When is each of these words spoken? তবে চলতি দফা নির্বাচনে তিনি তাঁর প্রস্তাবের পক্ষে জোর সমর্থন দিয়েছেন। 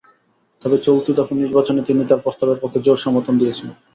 তবে 0.63 0.77
চলতি 0.85 1.11
দফা 1.13 1.33
নির্বাচনে 1.35 1.81
তিনি 1.87 2.01
তাঁর 2.05 2.23
প্রস্তাবের 2.25 2.61
পক্ষে 2.61 2.79
জোর 2.85 2.97
সমর্থন 2.97 3.35
দিয়েছেন। 3.41 3.67